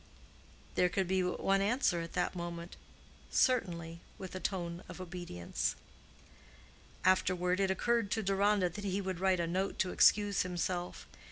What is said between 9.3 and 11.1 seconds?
a note to excuse himself.